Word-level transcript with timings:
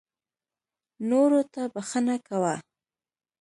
نورو 1.09 1.41
ته 1.53 1.61
بښنه 1.73 2.15
کوه. 2.27 2.55